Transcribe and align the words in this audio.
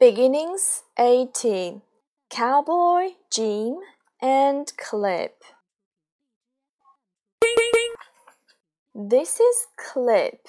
Beginnings 0.00 0.82
18 0.98 1.80
Cowboy 2.28 3.10
Jim 3.30 3.76
and 4.20 4.72
Clip. 4.76 5.40
This 8.92 9.38
is 9.38 9.66
Clip. 9.78 10.48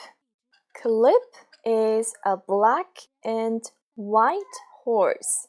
Clip 0.81 1.21
is 1.63 2.15
a 2.25 2.37
black 2.37 2.87
and 3.23 3.61
white 3.93 4.41
horse. 4.83 5.47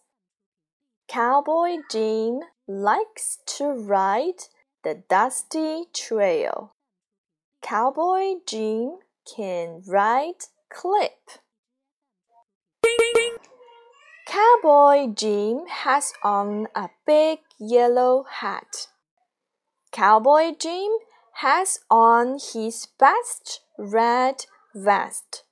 Cowboy 1.09 1.77
Jim 1.91 2.41
likes 2.69 3.39
to 3.47 3.71
ride 3.71 4.45
the 4.85 5.03
dusty 5.09 5.85
trail. 5.95 6.75
Cowboy 7.63 8.35
Jim 8.47 8.99
can 9.25 9.81
ride 9.87 10.45
Clip. 10.69 11.46
Cowboy 14.27 15.15
Jim 15.15 15.67
has 15.69 16.13
on 16.25 16.67
a 16.75 16.91
big 17.07 17.39
yellow 17.61 18.25
hat. 18.29 18.89
Cowboy 19.93 20.51
Jim 20.59 20.91
has 21.35 21.79
on 21.89 22.41
his 22.53 22.89
best 22.99 23.61
red 23.79 24.47
vest. 24.75 25.45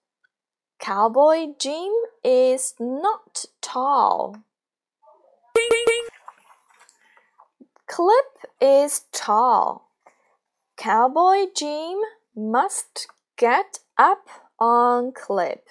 Cowboy 0.80 1.54
Jim 1.56 1.92
is 2.24 2.74
not 2.80 3.44
tall. 3.62 4.38
Clip 7.86 8.50
is 8.60 9.02
tall. 9.12 9.88
Cowboy 10.76 11.46
Jim 11.56 12.00
must 12.34 13.06
get 13.36 13.78
up 13.96 14.26
on 14.58 15.12
Clip. 15.12 15.64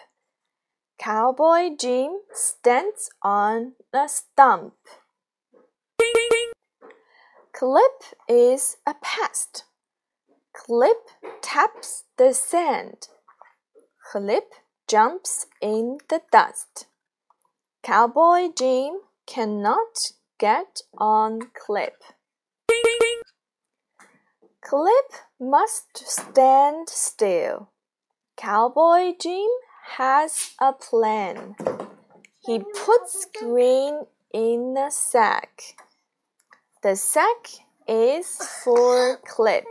Cowboy 0.99 1.75
Jim 1.77 2.19
stands 2.31 3.09
on 3.21 3.73
a 3.93 4.07
stump. 4.07 4.73
Clip 7.51 8.03
is 8.29 8.77
a 8.87 8.95
pest. 9.01 9.65
Clip 10.53 11.09
taps 11.41 12.03
the 12.17 12.33
sand. 12.33 13.07
Clip 14.11 14.53
jumps 14.87 15.47
in 15.61 15.97
the 16.09 16.21
dust. 16.31 16.87
Cowboy 17.81 18.49
Jim 18.57 18.99
cannot 19.25 20.11
get 20.39 20.81
on 20.97 21.51
Clip. 21.53 22.03
Clip 24.61 25.11
must 25.39 25.97
stand 25.97 26.87
still. 26.87 27.69
Cowboy 28.37 29.13
Jim 29.19 29.47
has 29.83 30.55
a 30.59 30.73
plan. 30.73 31.55
He 32.45 32.59
puts 32.59 33.25
grain 33.39 34.05
in 34.33 34.75
a 34.77 34.89
sack. 34.91 35.75
The 36.81 36.95
sack 36.95 37.47
is 37.87 38.27
for 38.63 39.17
Clip. 39.25 39.65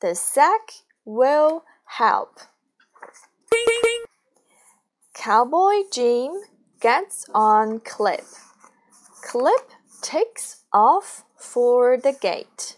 The 0.00 0.14
sack 0.14 0.72
will 1.04 1.64
help. 1.84 2.40
Cowboy 5.14 5.82
Jim 5.92 6.32
gets 6.80 7.26
on 7.34 7.80
Clip. 7.80 8.24
Clip 9.22 9.70
takes 10.02 10.62
off 10.72 11.24
for 11.36 11.96
the 11.96 12.12
gate. 12.12 12.76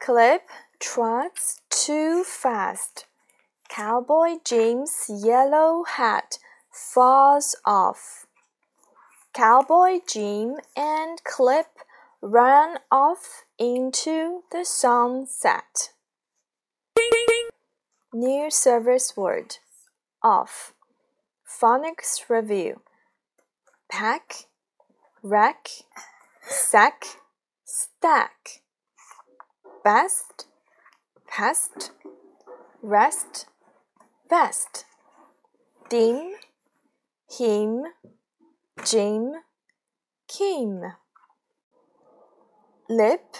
Clip 0.00 0.42
trots 0.78 1.60
too 1.86 2.24
fast. 2.24 3.06
Cowboy 3.68 4.38
Jim's 4.44 5.08
yellow 5.08 5.84
hat 5.84 6.38
falls 6.72 7.54
off. 7.64 8.26
Cowboy 9.32 10.00
Jim 10.08 10.56
and 10.76 11.22
Clip 11.22 11.66
run 12.20 12.78
off 12.90 13.44
into 13.56 14.42
the 14.50 14.64
sunset. 14.64 15.92
New 18.12 18.50
service 18.50 19.16
word 19.16 19.58
off. 20.24 20.72
Phonics 21.46 22.28
review. 22.28 22.80
Pack, 23.88 24.46
rack, 25.22 25.68
sack, 26.42 27.04
stack. 27.64 28.62
Best, 29.84 30.46
pest, 31.36 31.90
rest, 32.82 33.46
vest. 34.30 34.86
Dim, 35.90 36.32
him, 37.38 37.84
Jim, 38.82 39.32
Kim. 40.28 40.80
Lip, 42.88 43.36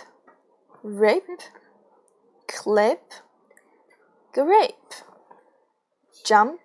rip, 0.82 1.24
clip, 2.46 3.14
grape. 4.34 4.92
Jump, 6.22 6.60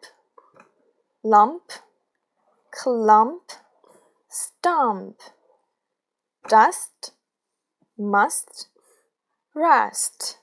lump, 1.24 1.72
clump, 2.72 3.54
stump. 4.28 5.16
Dust, 6.50 7.14
must, 7.98 8.68
rust. 9.56 10.41